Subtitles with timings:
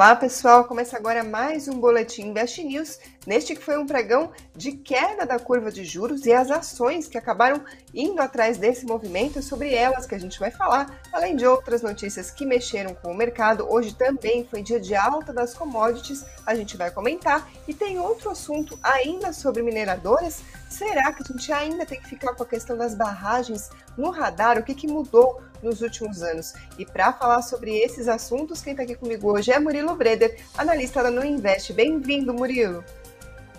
[0.00, 4.72] Olá pessoal, começa agora mais um Boletim Invest News, neste que foi um pregão de
[4.72, 7.62] queda da curva de juros e as ações que acabaram
[7.92, 12.30] indo atrás desse movimento, sobre elas que a gente vai falar, além de outras notícias
[12.30, 13.70] que mexeram com o mercado.
[13.70, 18.30] Hoje também foi dia de alta das commodities, a gente vai comentar, e tem outro
[18.30, 20.40] assunto ainda sobre mineradoras.
[20.70, 24.56] Será que a gente ainda tem que ficar com a questão das barragens no radar?
[24.56, 26.54] O que, que mudou nos últimos anos?
[26.78, 31.02] E para falar sobre esses assuntos, quem está aqui comigo hoje é Murilo Breder, analista
[31.02, 31.72] da No Invest.
[31.72, 32.84] Bem-vindo, Murilo.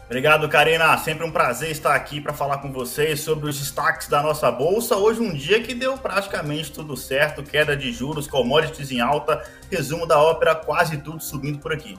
[0.05, 0.97] Obrigado, Karina.
[0.97, 4.95] Sempre um prazer estar aqui para falar com vocês sobre os destaques da nossa bolsa.
[4.95, 10.07] Hoje um dia que deu praticamente tudo certo, queda de juros, commodities em alta, resumo
[10.07, 11.98] da ópera, quase tudo subindo por aqui.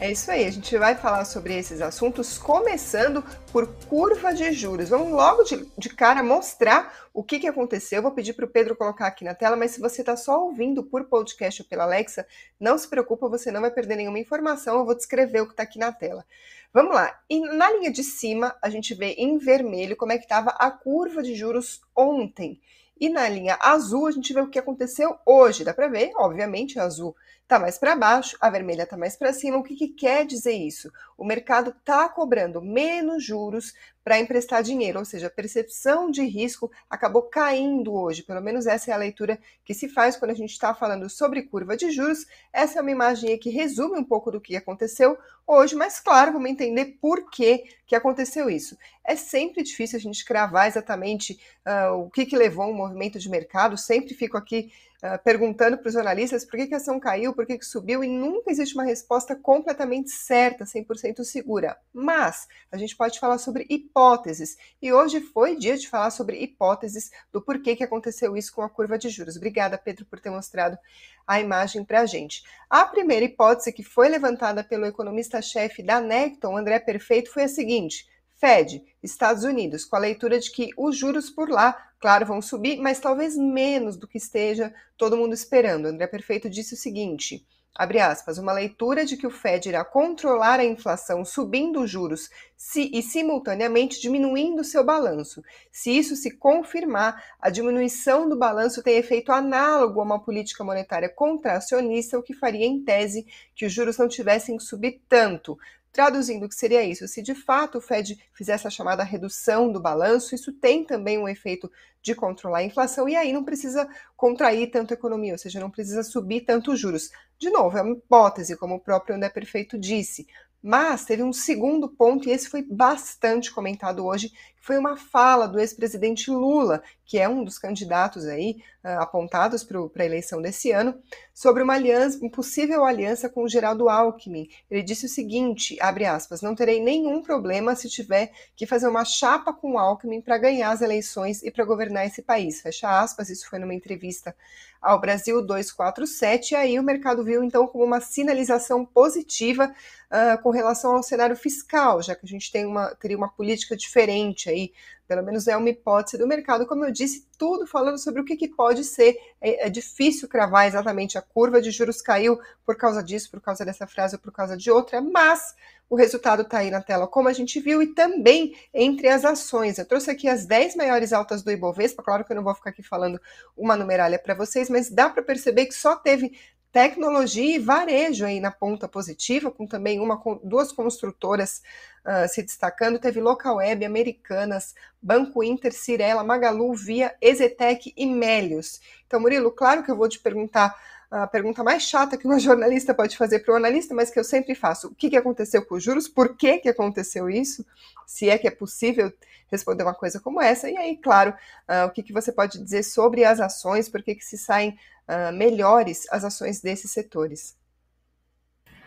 [0.00, 4.88] É isso aí, a gente vai falar sobre esses assuntos, começando por curva de juros.
[4.88, 7.98] Vamos logo de, de cara mostrar o que, que aconteceu.
[7.98, 10.42] Eu vou pedir para o Pedro colocar aqui na tela, mas se você está só
[10.42, 12.26] ouvindo por podcast ou pela Alexa,
[12.58, 14.78] não se preocupa, você não vai perder nenhuma informação.
[14.78, 16.24] Eu vou descrever o que está aqui na tela.
[16.72, 17.20] Vamos lá.
[17.28, 20.70] E na linha de cima, a gente vê em vermelho como é que estava a
[20.70, 22.58] curva de juros ontem.
[22.98, 25.62] E na linha azul, a gente vê o que aconteceu hoje.
[25.62, 27.14] Dá para ver, obviamente, azul
[27.50, 29.56] está mais para baixo, a vermelha está mais para cima.
[29.56, 30.88] O que, que, quer dizer isso?
[31.18, 36.70] O mercado está cobrando menos juros para emprestar dinheiro, ou seja, a percepção de risco
[36.88, 38.22] acabou caindo hoje.
[38.22, 41.42] Pelo menos essa é a leitura que se faz quando a gente está falando sobre
[41.42, 42.24] curva de juros.
[42.52, 46.48] Essa é uma imagem que resume um pouco do que aconteceu hoje, mas claro, vamos
[46.48, 48.78] entender por que, que aconteceu isso.
[49.04, 53.28] É sempre difícil a gente cravar exatamente uh, o que, que levou um movimento de
[53.28, 53.76] mercado.
[53.76, 57.46] Sempre fico aqui uh, perguntando para os jornalistas por que, que a ação caiu, por
[57.46, 61.76] que, que subiu, e nunca existe uma resposta completamente certa, 100% segura.
[61.92, 67.10] Mas a gente pode falar sobre hipóteses, e hoje foi dia de falar sobre hipóteses
[67.32, 69.36] do porquê que aconteceu isso com a curva de juros.
[69.36, 70.78] Obrigada, Pedro, por ter mostrado
[71.26, 72.42] a imagem para a gente.
[72.68, 78.09] A primeira hipótese que foi levantada pelo economista-chefe da Necton, André Perfeito, foi a seguinte:
[78.40, 82.80] Fed, Estados Unidos, com a leitura de que os juros por lá, claro, vão subir,
[82.80, 85.86] mas talvez menos do que esteja todo mundo esperando.
[85.86, 90.58] André Perfeito disse o seguinte: abre aspas, uma leitura de que o Fed irá controlar
[90.58, 95.42] a inflação subindo os juros se, e simultaneamente diminuindo seu balanço.
[95.70, 101.10] Se isso se confirmar, a diminuição do balanço tem efeito análogo a uma política monetária
[101.10, 105.58] contracionista, o que faria, em tese, que os juros não tivessem que subir tanto,
[105.92, 107.08] Traduzindo, o que seria isso?
[107.08, 111.28] Se de fato o Fed fizesse a chamada redução do balanço, isso tem também um
[111.28, 111.70] efeito
[112.00, 115.70] de controlar a inflação e aí não precisa contrair tanto a economia, ou seja, não
[115.70, 117.10] precisa subir tanto os juros.
[117.38, 120.26] De novo, é uma hipótese, como o próprio André Perfeito disse.
[120.62, 125.58] Mas teve um segundo ponto, e esse foi bastante comentado hoje, foi uma fala do
[125.58, 130.94] ex-presidente Lula, que é um dos candidatos aí uh, apontados para a eleição desse ano,
[131.34, 134.48] sobre uma aliança, possível aliança com o Geraldo Alckmin.
[134.70, 139.04] Ele disse o seguinte, abre aspas, não terei nenhum problema se tiver que fazer uma
[139.04, 142.60] chapa com o Alckmin para ganhar as eleições e para governar esse país.
[142.60, 144.36] Fecha aspas, isso foi numa entrevista
[144.80, 149.74] ao Brasil 247, e aí o mercado viu então como uma sinalização positiva
[150.10, 153.76] uh, com relação ao cenário fiscal, já que a gente tem uma, teria uma política
[153.76, 154.72] diferente aí,
[155.08, 158.36] pelo menos é uma hipótese do mercado, como eu disse, tudo falando sobre o que,
[158.36, 159.16] que pode ser.
[159.40, 163.64] É, é, difícil cravar exatamente a curva de juros caiu por causa disso, por causa
[163.64, 165.54] dessa frase ou por causa de outra, mas
[165.88, 169.76] o resultado está aí na tela, como a gente viu, e também entre as ações.
[169.76, 172.70] Eu trouxe aqui as 10 maiores altas do Ibovespa, claro que eu não vou ficar
[172.70, 173.20] aqui falando
[173.56, 176.38] uma numeralha para vocês, mas dá para perceber que só teve
[176.72, 181.62] tecnologia e varejo aí na ponta positiva, com também uma, duas construtoras
[182.04, 182.98] uh, se destacando.
[182.98, 188.80] Teve Local Web, Americanas, Banco Inter, Cirela, Magalu, Via, Ezetec e Melios.
[189.06, 190.74] Então, Murilo, claro que eu vou te perguntar
[191.10, 194.24] a pergunta mais chata que uma jornalista pode fazer para o analista, mas que eu
[194.24, 194.88] sempre faço.
[194.88, 196.08] O que, que aconteceu com os juros?
[196.08, 197.66] Por que, que aconteceu isso?
[198.06, 199.12] Se é que é possível
[199.50, 200.70] responder uma coisa como essa.
[200.70, 201.34] E aí, claro,
[201.68, 204.78] uh, o que, que você pode dizer sobre as ações, por que, que se saem
[205.08, 207.56] uh, melhores as ações desses setores?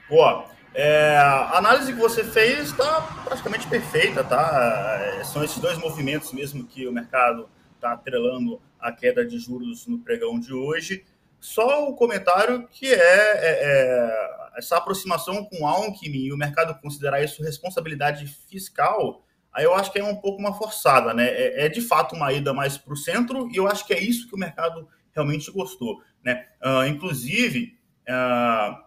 [0.09, 0.45] Boa.
[0.75, 4.97] É, a análise que você fez está praticamente perfeita, tá?
[4.99, 9.85] É, são esses dois movimentos mesmo que o mercado está atrelando a queda de juros
[9.85, 11.05] no pregão de hoje.
[11.43, 17.21] Só o comentário que é, é, é essa aproximação com Alckmin e o mercado considerar
[17.21, 21.27] isso responsabilidade fiscal, aí eu acho que é um pouco uma forçada, né?
[21.27, 23.99] É, é de fato uma ida mais para o centro e eu acho que é
[23.99, 26.47] isso que o mercado realmente gostou, né?
[26.63, 28.81] Uh, inclusive, uh,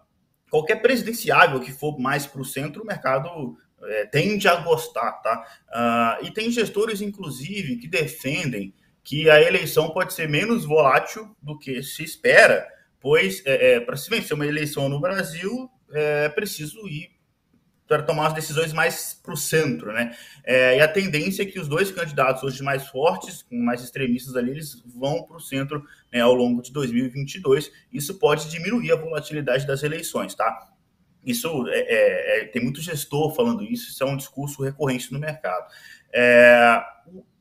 [0.49, 5.45] qualquer presidenciável que for mais para o centro, o mercado é, tende a gostar, tá?
[5.69, 8.73] Uh, e tem gestores, inclusive, que defendem
[9.07, 12.67] que a eleição pode ser menos volátil do que se espera,
[12.99, 17.11] pois é, é, para se vencer uma eleição no Brasil é preciso ir
[17.87, 20.13] para tomar as decisões mais para o centro, né?
[20.43, 24.51] É, e a tendência é que os dois candidatos hoje mais fortes, mais extremistas ali,
[24.51, 27.71] eles vão para o centro né, ao longo de 2022.
[27.93, 30.67] Isso pode diminuir a volatilidade das eleições, tá?
[31.25, 35.19] Isso é, é, é tem muito gestor falando isso, isso é um discurso recorrente no
[35.19, 35.65] mercado.
[36.13, 36.83] É,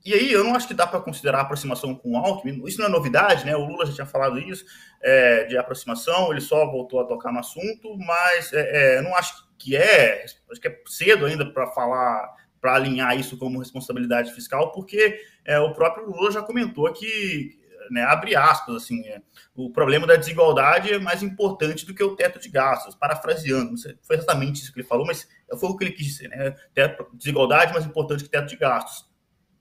[0.07, 2.63] e aí, eu não acho que dá para considerar a aproximação com o Alckmin.
[2.65, 3.57] Isso não é novidade, né?
[3.57, 4.65] O Lula já tinha falado isso,
[5.03, 9.35] é, de aproximação, ele só voltou a tocar no assunto, mas é, é, não acho
[9.59, 14.71] que é, acho que é cedo ainda para falar, para alinhar isso como responsabilidade fiscal,
[14.71, 17.59] porque é, o próprio Lula já comentou que,
[17.91, 19.21] né, abre aspas, assim, é,
[19.57, 23.77] o problema da desigualdade é mais importante do que o teto de gastos, parafraseando, não
[23.77, 25.29] sei, foi exatamente isso que ele falou, mas
[25.59, 26.55] foi o que ele quis dizer, né?
[26.73, 29.16] Teto, desigualdade é mais importante que teto de gastos.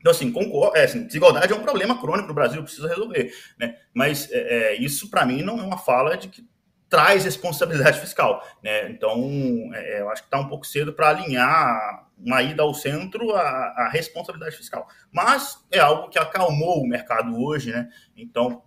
[0.06, 3.34] Então, assim, concordo, é, assim, desigualdade é um problema crônico no Brasil, precisa resolver.
[3.58, 3.76] Né?
[3.92, 6.48] Mas é, é isso, para mim, não é uma fala de que
[6.88, 8.48] traz responsabilidade fiscal.
[8.62, 8.88] Né?
[8.92, 9.18] Então,
[9.74, 13.42] é, eu acho que está um pouco cedo para alinhar uma ida ao centro a,
[13.42, 14.88] a, responsabilidade fiscal.
[15.12, 17.90] Mas é algo que acalmou o mercado hoje, né?
[18.16, 18.62] Então,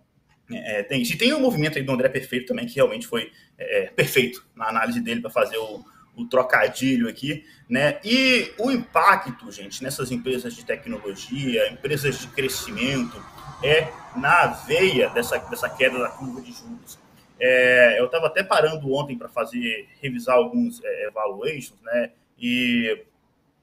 [0.51, 3.85] é, tem Se tem um movimento aí do André Perfeito também, que realmente foi é,
[3.95, 5.85] perfeito na análise dele para fazer o,
[6.19, 7.99] o trocadilho aqui, né?
[8.03, 13.23] E o impacto, gente, nessas empresas de tecnologia, empresas de crescimento,
[13.63, 16.99] é na veia dessa, dessa queda da curva de juros.
[17.39, 22.11] É, eu estava até parando ontem para fazer, revisar alguns é, evaluations, né?
[22.37, 23.05] E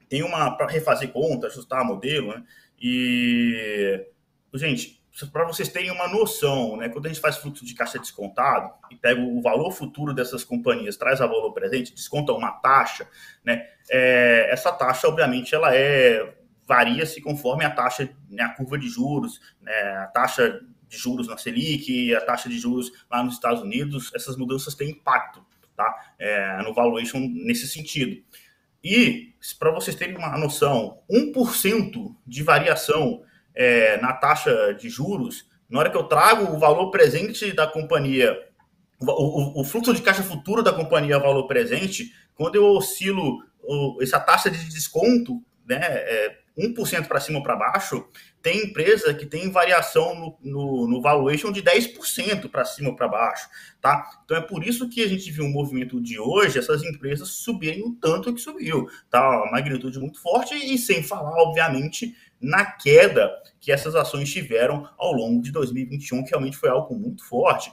[0.09, 2.43] tem uma para refazer conta, ajustar modelo, né?
[2.81, 4.05] E,
[4.53, 8.71] gente, para vocês terem uma noção, né, quando a gente faz fluxo de caixa descontado
[8.91, 13.09] e pega o valor futuro dessas companhias, traz a valor presente, desconta uma taxa,
[13.43, 16.35] né, é, essa taxa, obviamente, ela é
[16.67, 19.73] varia-se conforme a taxa, né, a curva de juros, né,
[20.03, 24.37] a taxa de juros na Selic, a taxa de juros lá nos Estados Unidos, essas
[24.37, 25.43] mudanças têm impacto,
[25.75, 28.21] tá, é, no valuation nesse sentido.
[28.83, 33.23] E, para vocês terem uma noção, 1% de variação
[33.57, 38.37] é, na taxa de juros, na hora que eu trago o valor presente da companhia,
[39.01, 43.97] o, o, o fluxo de caixa futuro da companhia valor presente, quando eu oscilo o,
[44.01, 48.07] essa taxa de desconto, né, é, 1% para cima ou para baixo,
[48.47, 53.09] tem empresa que tem variação no, no, no valuation de 10% para cima ou para
[53.09, 53.49] baixo,
[53.81, 54.09] tá?
[54.23, 57.83] Então é por isso que a gente viu um movimento de hoje, essas empresas subirem
[57.83, 59.43] o tanto que subiu, tá?
[59.43, 63.29] Uma magnitude muito forte e sem falar, obviamente, na queda
[63.59, 67.69] que essas ações tiveram ao longo de 2021, que realmente foi algo muito forte.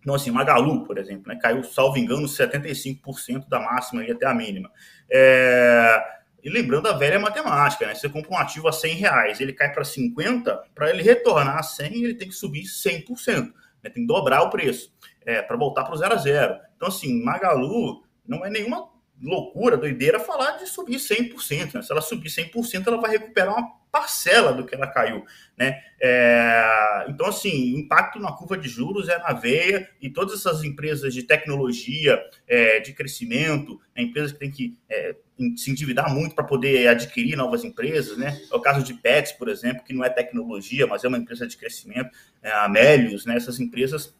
[0.00, 4.34] Então, assim, Magalu, por exemplo, né, caiu, salvo engano, 75% da máxima e até a
[4.34, 4.72] mínima.
[5.08, 6.02] É...
[6.42, 7.94] E lembrando a velha matemática, né?
[7.94, 11.62] Você compra um ativo a 100 reais, ele cai para 50, para ele retornar a
[11.62, 13.52] 100, ele tem que subir 100%,
[13.82, 13.90] né?
[13.90, 14.92] tem que dobrar o preço
[15.24, 16.56] é, para voltar para o zero a zero.
[16.76, 18.88] Então, assim, Magalu não é nenhuma
[19.22, 21.74] loucura, doideira falar de subir 100%.
[21.74, 21.82] Né?
[21.82, 25.24] Se ela subir 100%, ela vai recuperar uma parcela do que ela caiu.
[25.56, 25.80] Né?
[26.00, 30.64] É, então, assim, o impacto na curva de juros é na veia e todas essas
[30.64, 34.02] empresas de tecnologia, é, de crescimento, né?
[34.02, 35.16] empresas que têm que é,
[35.56, 38.16] se endividar muito para poder adquirir novas empresas.
[38.16, 38.40] Né?
[38.50, 41.46] É o caso de Pets, por exemplo, que não é tecnologia, mas é uma empresa
[41.46, 42.10] de crescimento.
[42.42, 43.36] É, Amélios, né?
[43.36, 44.14] essas empresas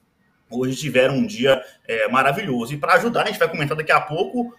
[0.51, 2.75] hoje tiveram um dia é, maravilhoso.
[2.75, 4.53] E para ajudar, a gente vai comentar daqui a pouco,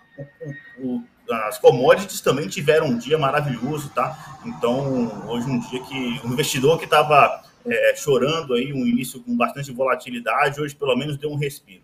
[0.79, 4.39] o, o, as commodities também tiveram um dia maravilhoso, tá?
[4.45, 9.35] Então, hoje um dia que o investidor que estava é, chorando aí, um início com
[9.35, 11.83] bastante volatilidade, hoje pelo menos deu um respiro.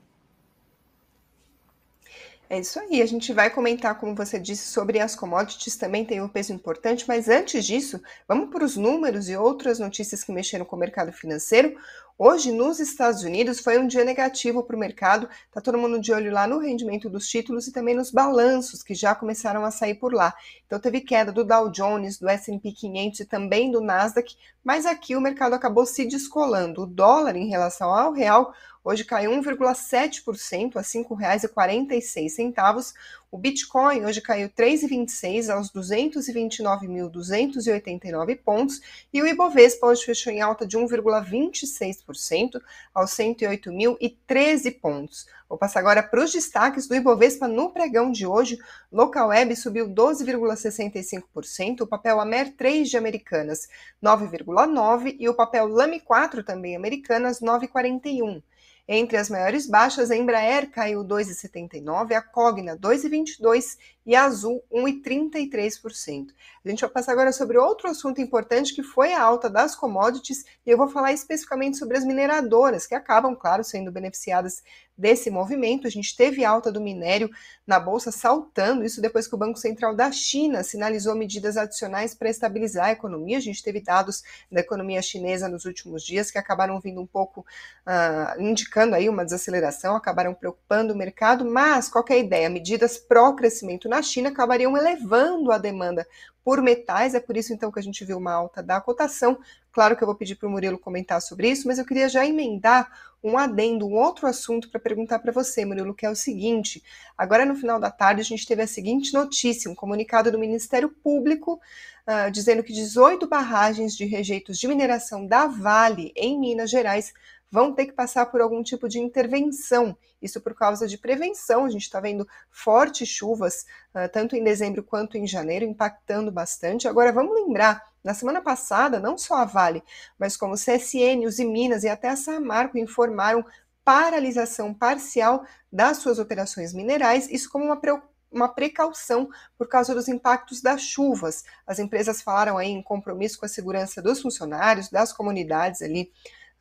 [2.49, 6.21] É isso aí, a gente vai comentar, como você disse, sobre as commodities, também tem
[6.21, 10.63] um peso importante, mas antes disso, vamos para os números e outras notícias que mexeram
[10.63, 11.75] com o mercado financeiro.
[12.17, 16.13] Hoje, nos Estados Unidos, foi um dia negativo para o mercado, está todo mundo de
[16.13, 19.95] olho lá no rendimento dos títulos e também nos balanços que já começaram a sair
[19.95, 20.33] por lá.
[20.65, 25.17] Então, teve queda do Dow Jones, do S&P 500 e também do Nasdaq, mas aqui
[25.17, 26.83] o mercado acabou se descolando.
[26.83, 28.53] O dólar, em relação ao real,
[28.89, 32.93] Hoje caiu 1,7% a R$ 5,46.
[33.29, 38.79] O Bitcoin hoje caiu 3,26 aos 229.289 pontos
[39.11, 42.61] e o Ibovespa hoje fechou em alta de 1,26%
[42.95, 45.27] aos 108.013 pontos.
[45.49, 48.57] Vou passar agora para os destaques do Ibovespa no pregão de hoje.
[48.89, 53.67] Local Web subiu 12,65%, o papel Amer 3 de Americanas
[54.01, 58.41] 9,9% e o papel Lame 4 também Americanas 9,41%.
[58.87, 63.77] Entre as maiores baixas, a Embraer caiu 2,79%, a Cogna 2,22%
[64.07, 66.29] e Azul 1,33%.
[66.65, 70.45] A gente vai passar agora sobre outro assunto importante que foi a alta das commodities
[70.65, 74.63] e eu vou falar especificamente sobre as mineradoras, que acabam, claro, sendo beneficiadas
[74.97, 75.85] desse movimento.
[75.85, 77.29] A gente teve alta do minério
[77.65, 82.29] na bolsa saltando, isso depois que o Banco Central da China sinalizou medidas adicionais para
[82.29, 83.37] estabilizar a economia.
[83.37, 87.45] A gente teve dados da economia chinesa nos últimos dias que acabaram vindo um pouco
[87.85, 94.03] uh, indicando aí uma desaceleração, acabaram preocupando o mercado, mas qualquer ideia, medidas pró-crescimento na
[94.03, 96.07] China acabariam elevando a demanda
[96.43, 99.37] por metais, é por isso então que a gente viu uma alta da cotação.
[99.71, 102.25] Claro que eu vou pedir para o Murilo comentar sobre isso, mas eu queria já
[102.25, 102.89] emendar
[103.23, 106.81] um adendo, um outro assunto para perguntar para você, Murilo, que é o seguinte:
[107.17, 110.89] agora no final da tarde a gente teve a seguinte notícia, um comunicado do Ministério
[110.89, 111.59] Público
[112.07, 117.13] uh, dizendo que 18 barragens de rejeitos de mineração da Vale em Minas Gerais
[117.51, 119.97] vão ter que passar por algum tipo de intervenção.
[120.21, 121.65] Isso por causa de prevenção.
[121.65, 126.87] A gente está vendo fortes chuvas, uh, tanto em dezembro quanto em janeiro, impactando bastante.
[126.87, 129.83] Agora, vamos lembrar, na semana passada, não só a Vale,
[130.17, 133.45] mas como o CSN, os Minas e até a Samarco informaram
[133.83, 140.07] paralisação parcial das suas operações minerais, isso como uma preocupação uma precaução por causa dos
[140.07, 141.43] impactos das chuvas.
[141.65, 146.11] As empresas falaram aí em compromisso com a segurança dos funcionários, das comunidades ali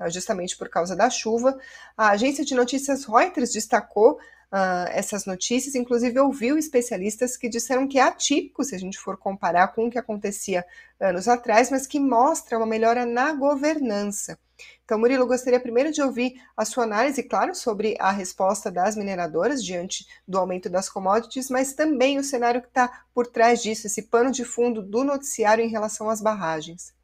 [0.09, 1.59] justamente por causa da chuva.
[1.97, 7.99] A agência de notícias Reuters destacou Uh, essas notícias, inclusive ouviu especialistas que disseram que
[7.99, 10.65] é atípico se a gente for comparar com o que acontecia
[11.01, 14.39] anos atrás, mas que mostra uma melhora na governança.
[14.85, 19.63] Então, Murilo, gostaria primeiro de ouvir a sua análise, claro, sobre a resposta das mineradoras
[19.63, 24.03] diante do aumento das commodities, mas também o cenário que está por trás disso, esse
[24.03, 26.96] pano de fundo do noticiário em relação às barragens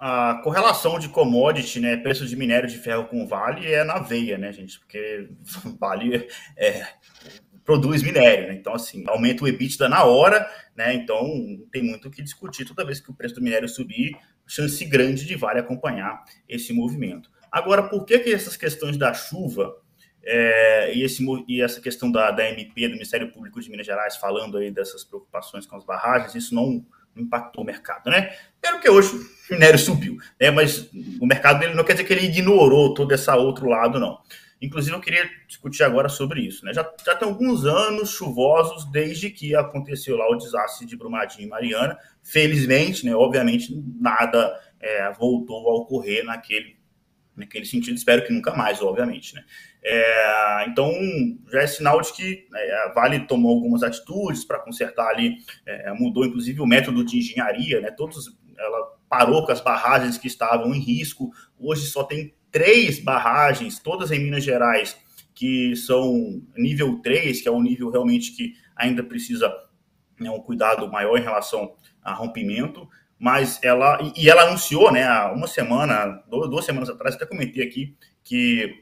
[0.00, 4.38] a correlação de commodity, né, preço de minério de ferro com Vale é na veia,
[4.38, 4.80] né, gente?
[4.80, 5.28] Porque
[5.78, 6.26] Vale
[6.56, 6.86] é,
[7.66, 8.54] produz minério, né?
[8.54, 10.94] Então, assim, aumenta o EBITDA na hora, né?
[10.94, 11.22] Então,
[11.70, 12.64] tem muito o que discutir.
[12.64, 14.16] Toda vez que o preço do minério subir,
[14.46, 17.30] chance grande de Vale acompanhar esse movimento.
[17.52, 19.76] Agora, por que, que essas questões da chuva
[20.22, 24.16] é, e, esse, e essa questão da, da MP, do Ministério Público de Minas Gerais,
[24.16, 26.84] falando aí dessas preocupações com as barragens, isso não
[27.16, 28.34] impactou o mercado, né?
[28.60, 30.50] Pelo que hoje o minério subiu, né?
[30.50, 30.88] Mas
[31.20, 34.18] o mercado dele não quer dizer que ele ignorou todo esse outro lado, não.
[34.62, 36.64] Inclusive, eu queria discutir agora sobre isso.
[36.66, 36.74] Né?
[36.74, 41.48] Já, já tem alguns anos chuvosos desde que aconteceu lá o desastre de Brumadinho e
[41.48, 41.96] Mariana.
[42.22, 46.76] Felizmente, né, obviamente, nada é, voltou a ocorrer naquele,
[47.40, 47.96] naquele sentido.
[47.96, 49.34] Espero que nunca mais, obviamente.
[49.34, 49.44] Né?
[49.82, 50.92] É, então,
[51.50, 55.92] já é sinal de que né, a Vale tomou algumas atitudes para consertar ali, é,
[55.92, 57.90] mudou inclusive o método de engenharia, né?
[57.90, 61.32] Todos, ela parou com as barragens que estavam em risco.
[61.58, 64.96] Hoje só tem três barragens, todas em Minas Gerais,
[65.34, 69.50] que são nível 3, que é um nível realmente que ainda precisa
[70.18, 72.88] né, um cuidado maior em relação a rompimento.
[73.20, 77.94] Mas ela, e ela anunciou, né, há uma semana, duas semanas atrás, até comentei aqui,
[78.24, 78.80] que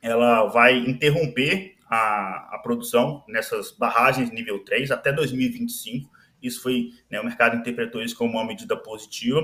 [0.00, 6.10] ela vai interromper a, a produção nessas barragens nível 3 até 2025.
[6.42, 9.42] Isso foi, né, o mercado interpretou isso como uma medida positiva.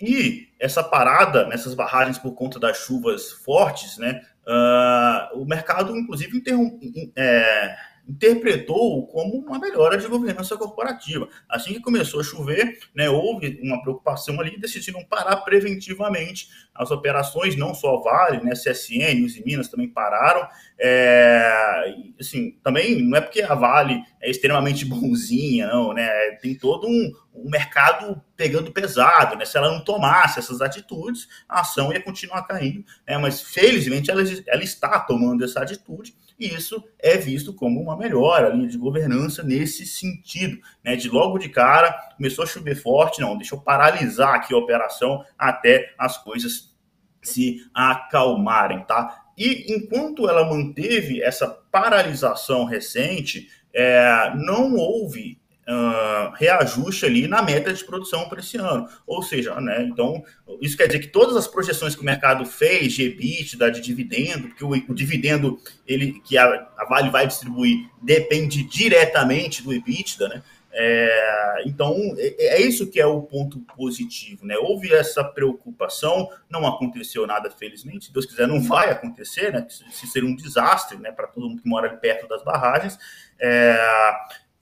[0.00, 6.38] E essa parada nessas barragens por conta das chuvas fortes, né, uh, o mercado, inclusive,
[6.38, 7.76] interrompe, é,
[8.08, 11.28] interpretou como uma melhora de governança corporativa.
[11.46, 16.90] Assim que começou a chover, né, houve uma preocupação ali e decidiram parar preventivamente as
[16.90, 20.48] operações, não só Vale, né, CSN, os Minas também pararam.
[20.78, 26.08] É, assim, também não é porque a Vale é extremamente bonzinha, não, né?
[26.40, 29.44] Tem todo um, um mercado pegando pesado, né?
[29.44, 33.18] Se ela não tomasse essas atitudes, a ação ia continuar caindo, né?
[33.18, 38.48] Mas felizmente ela, ela está tomando essa atitude e isso é visto como uma melhora
[38.48, 40.94] ali de governança nesse sentido, né?
[40.94, 45.24] De logo de cara começou a chover forte, não, deixa eu paralisar aqui a operação
[45.36, 46.76] até as coisas
[47.20, 49.26] se acalmarem, tá?
[49.36, 57.72] E enquanto ela manteve essa paralisação recente, é, não houve uh, reajuste ali na meta
[57.72, 58.88] de produção para esse ano.
[59.06, 60.24] Ou seja, né, então,
[60.60, 64.48] isso quer dizer que todas as projeções que o mercado fez de EBITDA, de dividendo,
[64.48, 66.46] porque o, o dividendo ele, que a,
[66.76, 70.42] a, Vale vai distribuir depende diretamente do EBITDA, né?
[70.70, 74.56] É, então, é, é, isso que é o ponto positivo, né?
[74.58, 78.06] Houve essa preocupação, não aconteceu nada, felizmente.
[78.06, 79.66] Se Deus quiser, não vai acontecer, né?
[79.68, 82.98] Se seria um desastre, né, para todo mundo que mora ali perto das barragens.
[83.40, 83.76] É,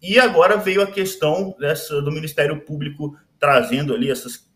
[0.00, 4.47] e agora veio a questão dessa, do Ministério Público trazendo ali essas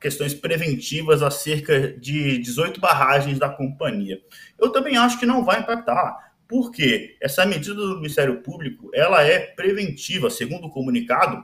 [0.00, 4.20] questões preventivas acerca de 18 barragens da companhia.
[4.58, 9.38] Eu também acho que não vai impactar, porque essa medida do Ministério Público ela é
[9.38, 11.42] preventiva, segundo o comunicado,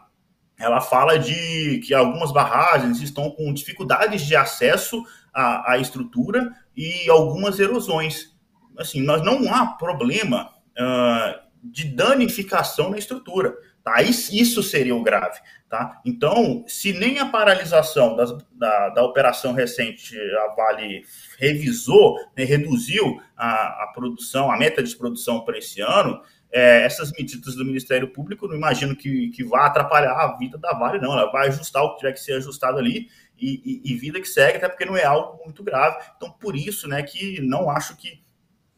[0.58, 5.02] ela fala de que algumas barragens estão com dificuldades de acesso
[5.34, 8.36] à, à estrutura e algumas erosões.
[8.78, 13.54] Assim, nós não há problema uh, de danificação na estrutura.
[13.84, 14.00] Tá?
[14.02, 15.40] Isso seria o grave.
[15.68, 16.00] Tá?
[16.04, 18.14] Então, se nem a paralisação
[18.54, 21.04] da, da operação recente, a Vale
[21.38, 26.20] revisou, né, reduziu a, a produção, a meta de produção para esse ano,
[26.52, 30.74] é, essas medidas do Ministério Público, não imagino que, que vá atrapalhar a vida da
[30.74, 31.12] Vale, não.
[31.12, 34.28] Ela vai ajustar o que tiver que ser ajustado ali e, e, e, vida que
[34.28, 35.96] segue, até porque não é algo muito grave.
[36.16, 38.21] Então, por isso, né, que não acho que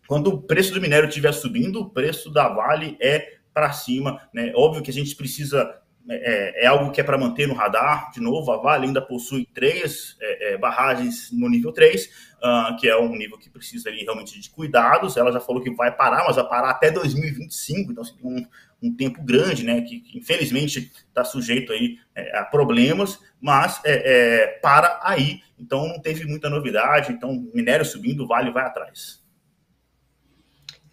[0.07, 4.21] quando o preço do minério estiver subindo, o preço da Vale é para cima.
[4.33, 4.53] Né?
[4.55, 6.17] Óbvio que a gente precisa é,
[6.61, 8.11] é, é, algo que é para manter no radar.
[8.11, 12.11] De novo, a Vale ainda possui três é, é, barragens no nível 3, uh,
[12.43, 15.17] ah, que é um nível que precisa ali, realmente de cuidados.
[15.17, 18.47] Ela já falou que vai parar, mas vai parar até 2025, então assim, um,
[18.83, 19.81] um tempo grande, né?
[19.81, 25.41] Que, que infelizmente está sujeito aí é, a problemas, mas é, para aí.
[25.59, 27.13] Então não teve muita novidade.
[27.13, 29.24] Então, minério subindo, Vale vai atrás.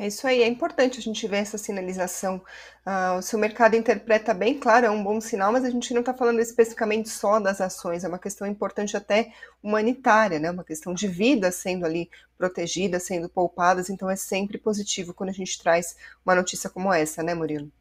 [0.01, 2.41] É isso aí, é importante a gente ver essa sinalização.
[2.83, 5.99] Uh, o seu mercado interpreta bem, claro, é um bom sinal, mas a gente não
[5.99, 9.31] está falando especificamente só das ações, é uma questão importante até
[9.61, 10.49] humanitária, né?
[10.49, 15.33] Uma questão de vida sendo ali protegida, sendo poupadas, então é sempre positivo quando a
[15.33, 17.71] gente traz uma notícia como essa, né, Murilo?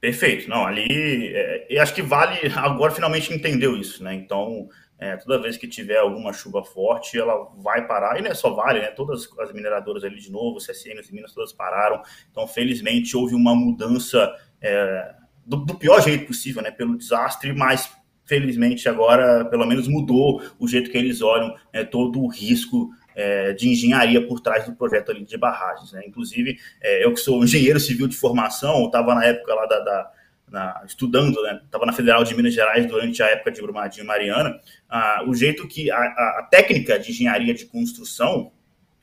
[0.00, 4.14] Perfeito, não, ali, é, eu acho que vale, agora finalmente entendeu isso, né?
[4.14, 4.70] Então,
[5.00, 8.50] é, toda vez que tiver alguma chuva forte, ela vai parar, e não é só
[8.50, 8.88] Vale, né?
[8.88, 12.02] Todas as mineradoras ali de novo, CSN e Minas, todas pararam.
[12.30, 14.30] Então, felizmente, houve uma mudança
[14.60, 15.14] é,
[15.46, 16.70] do, do, pior jeito possível, né?
[16.70, 17.90] Pelo desastre, mas
[18.26, 23.54] felizmente agora, pelo menos, mudou o jeito que eles olham é, todo o risco é,
[23.54, 25.92] de engenharia por trás do projeto ali de barragens.
[25.92, 26.02] Né?
[26.06, 30.10] Inclusive, é, eu que sou engenheiro civil de formação, estava na época lá da, da
[30.50, 31.60] na, estudando, né?
[31.64, 34.58] Estava na Federal de Minas Gerais durante a época de Brumadinho Mariana.
[34.88, 38.52] Ah, o jeito que a, a, técnica de engenharia de construção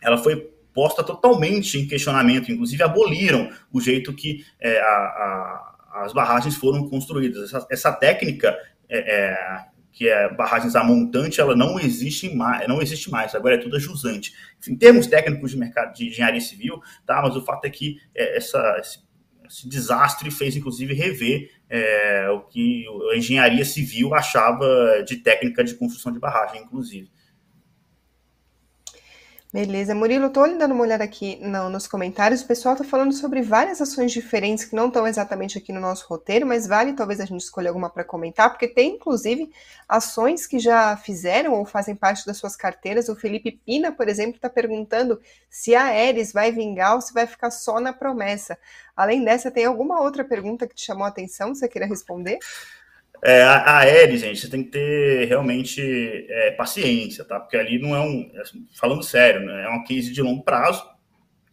[0.01, 6.55] ela foi posta totalmente em questionamento, inclusive aboliram o jeito que é, a, as barragens
[6.55, 7.45] foram construídas.
[7.51, 8.55] Essa, essa técnica
[8.87, 13.55] é, é, que é barragens a montante, ela não existe mais, não existe mais, agora
[13.55, 14.31] é tudo jusante.
[14.69, 17.19] Em termos técnicos de mercado de engenharia civil, tá?
[17.23, 18.99] Mas o fato é que é, essa, esse
[19.49, 25.75] esse desastre fez, inclusive, rever é, o que a engenharia civil achava de técnica de
[25.75, 27.09] construção de barragem, inclusive.
[29.57, 32.43] Beleza, Murilo, estou dando uma olhada aqui no, nos comentários.
[32.43, 36.05] O pessoal está falando sobre várias ações diferentes que não estão exatamente aqui no nosso
[36.07, 39.49] roteiro, mas vale talvez a gente escolher alguma para comentar, porque tem inclusive
[39.89, 43.09] ações que já fizeram ou fazem parte das suas carteiras.
[43.09, 47.25] O Felipe Pina, por exemplo, está perguntando se a Ares vai vingar ou se vai
[47.25, 48.59] ficar só na promessa.
[48.95, 51.55] Além dessa, tem alguma outra pergunta que te chamou a atenção?
[51.55, 52.37] Você queira responder?
[53.23, 55.81] É, a, Aeres, gente, você tem que ter realmente
[56.29, 57.39] é, paciência, tá?
[57.39, 58.29] Porque ali não é um.
[58.33, 58.43] É,
[58.75, 59.63] falando sério, né?
[59.63, 60.83] é uma crise de longo prazo.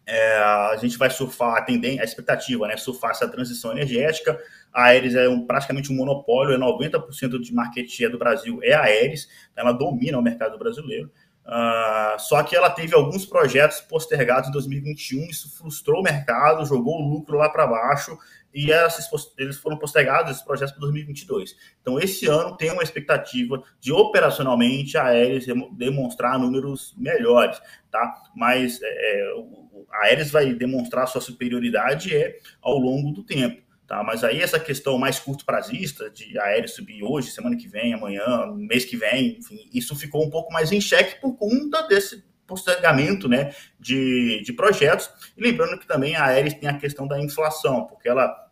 [0.07, 2.77] É, a gente vai surfar a tendência, a expectativa, né?
[2.77, 4.39] Surfar essa transição energética.
[4.73, 8.75] A Aeres é um, praticamente um monopólio, é 90% de market share do Brasil é
[8.75, 11.11] a Aeres, ela domina o mercado brasileiro.
[11.47, 17.01] Uh, só que ela teve alguns projetos postergados em 2021, isso frustrou o mercado, jogou
[17.01, 18.19] o lucro lá para baixo
[18.55, 21.57] e esses, eles foram postergados, esses projetos, para 2022.
[21.81, 28.15] Então, esse ano tem uma expectativa de operacionalmente a Aeres demonstrar números melhores, tá?
[28.37, 29.35] Mas é, é
[29.91, 33.65] a Aeres vai demonstrar sua superioridade é, ao longo do tempo.
[33.87, 34.03] Tá?
[34.03, 38.47] Mas aí essa questão mais curto prazista, de aéreo subir hoje, semana que vem, amanhã,
[38.57, 43.29] mês que vem, enfim, isso ficou um pouco mais em xeque por conta desse postergamento
[43.29, 45.11] né, de, de projetos.
[45.37, 48.44] E lembrando que também a Aeres tem a questão da inflação, porque ela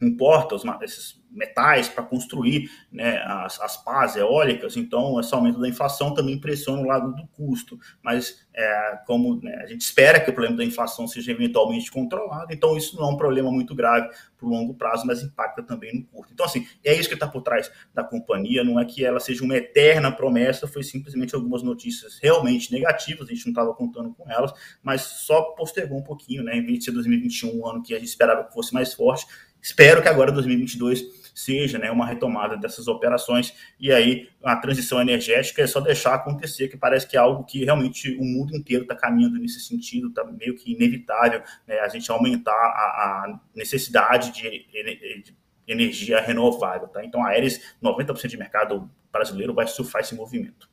[0.00, 5.68] importa os, esses metais para construir né, as, as pás eólicas, então esse aumento da
[5.68, 10.30] inflação também pressiona o lado do custo, mas é, como né, a gente espera que
[10.30, 14.08] o problema da inflação seja eventualmente controlado, então isso não é um problema muito grave
[14.38, 16.32] para o longo prazo, mas impacta também no curto.
[16.32, 19.42] Então, assim, é isso que está por trás da companhia, não é que ela seja
[19.42, 24.30] uma eterna promessa, foi simplesmente algumas notícias realmente negativas, a gente não estava contando com
[24.30, 24.52] elas,
[24.82, 27.98] mas só postergou um pouquinho, né, em vez de ser 2021, um ano que a
[27.98, 29.26] gente esperava que fosse mais forte,
[29.64, 33.54] espero que agora 2022 seja né, uma retomada dessas operações.
[33.80, 37.64] E aí a transição energética é só deixar acontecer, que parece que é algo que
[37.64, 42.10] realmente o mundo inteiro está caminhando nesse sentido, está meio que inevitável né, a gente
[42.10, 45.34] aumentar a, a necessidade de, de
[45.66, 46.86] energia renovável.
[46.88, 47.02] Tá?
[47.02, 50.68] Então, a Aeres, 90% de mercado brasileiro vai surfar esse movimento.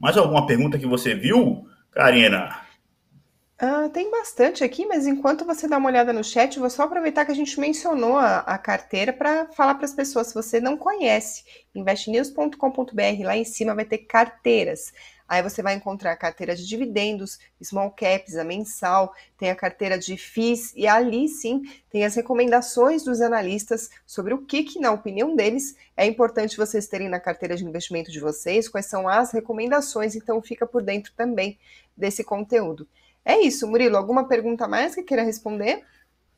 [0.00, 2.63] Mais alguma pergunta que você viu, Karina?
[3.56, 7.24] Ah, tem bastante aqui, mas enquanto você dá uma olhada no chat, vou só aproveitar
[7.24, 10.76] que a gente mencionou a, a carteira para falar para as pessoas, se você não
[10.76, 14.92] conhece, investnews.com.br, lá em cima vai ter carteiras.
[15.28, 19.96] Aí você vai encontrar a carteira de dividendos, small caps, a mensal, tem a carteira
[19.98, 24.90] de FIIs e ali sim tem as recomendações dos analistas sobre o que, que, na
[24.90, 29.30] opinião deles, é importante vocês terem na carteira de investimento de vocês, quais são as
[29.32, 31.56] recomendações, então fica por dentro também
[31.96, 32.86] desse conteúdo.
[33.24, 35.82] É isso, Murilo, alguma pergunta mais que queira responder?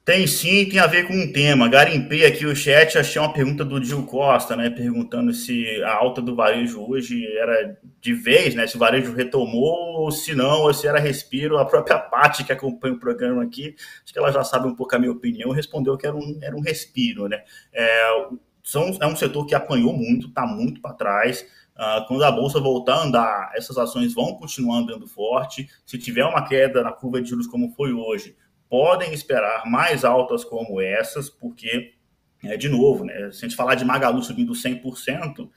[0.07, 1.69] Tem sim, tem a ver com um tema.
[1.69, 4.71] Garimpei aqui o chat, achei uma pergunta do Gil Costa, né?
[4.71, 8.69] Perguntando se a alta do varejo hoje era de vez, né?
[8.69, 11.59] Se o varejo retomou, ou se não, ou se era respiro.
[11.59, 14.95] A própria Paty, que acompanha o programa aqui, acho que ela já sabe um pouco
[14.95, 17.43] a minha opinião, respondeu que era um, era um respiro, né?
[17.73, 18.29] É,
[18.63, 21.45] são, é um setor que apanhou muito, está muito para trás.
[21.77, 25.69] Uh, quando a bolsa voltar a andar, essas ações vão continuar andando forte.
[25.85, 28.35] Se tiver uma queda na curva de juros como foi hoje,
[28.69, 31.93] podem esperar mais altas como essas, porque,
[32.43, 35.49] é, de novo, né, se a gente falar de Magalu subindo 100%,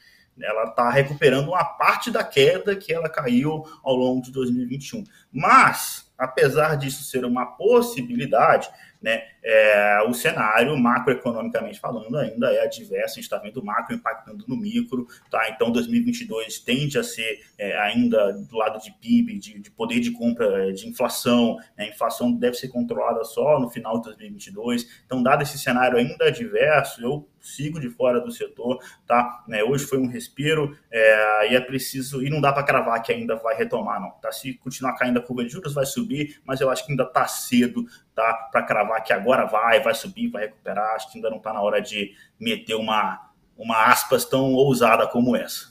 [0.42, 5.04] ela está recuperando uma parte da queda que ela caiu ao longo de 2021.
[5.32, 8.70] Mas, apesar disso ser uma possibilidade,
[9.02, 13.96] né, é, o cenário macroeconomicamente falando ainda é adverso, a gente está vendo o macro
[13.96, 15.50] impactando no micro, tá?
[15.50, 20.12] Então 2022 tende a ser é, ainda do lado de PIB, de, de poder de
[20.12, 21.86] compra, de inflação, né?
[21.86, 25.02] a inflação deve ser controlada só no final de 2022.
[25.06, 29.44] Então, dado esse cenário ainda adverso, eu sigo de fora do setor, tá?
[29.48, 33.12] Né, hoje foi um respiro é, e é preciso, e não dá para cravar que
[33.12, 34.32] ainda vai retomar, não, tá?
[34.32, 37.28] Se continuar caindo a curva de juros, vai subir, mas eu acho que ainda está
[37.28, 37.86] cedo,
[38.20, 38.34] tá?
[38.52, 41.62] Para cravar que agora vai, vai subir, vai recuperar, acho que ainda não está na
[41.62, 45.70] hora de meter uma, uma aspas tão ousada como essa.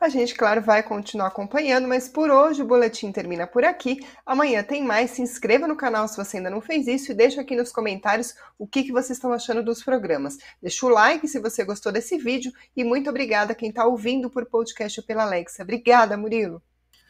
[0.00, 3.98] A gente, claro, vai continuar acompanhando, mas por hoje o boletim termina por aqui.
[4.24, 5.10] Amanhã tem mais.
[5.10, 8.32] Se inscreva no canal se você ainda não fez isso e deixa aqui nos comentários
[8.56, 10.38] o que, que vocês estão achando dos programas.
[10.62, 14.30] Deixa o like se você gostou desse vídeo e muito obrigada a quem está ouvindo
[14.30, 15.64] por podcast pela Alexa.
[15.64, 16.62] Obrigada, Murilo.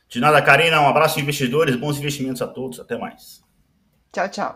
[0.09, 0.81] De nada, Karina.
[0.81, 1.77] Um abraço, investidores.
[1.77, 2.81] Bons investimentos a todos.
[2.81, 3.47] Até mais.
[4.13, 4.55] Tchau, tchau.